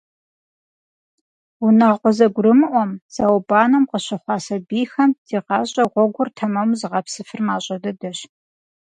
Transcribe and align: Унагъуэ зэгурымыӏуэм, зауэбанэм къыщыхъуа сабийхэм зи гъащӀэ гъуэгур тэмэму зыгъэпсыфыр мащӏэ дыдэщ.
Унагъуэ 1.65 2.11
зэгурымыӏуэм, 2.17 2.91
зауэбанэм 3.13 3.83
къыщыхъуа 3.89 4.37
сабийхэм 4.45 5.09
зи 5.27 5.39
гъащӀэ 5.45 5.83
гъуэгур 5.91 6.29
тэмэму 6.37 6.77
зыгъэпсыфыр 6.79 7.41
мащӏэ 7.47 7.75
дыдэщ. 7.83 8.19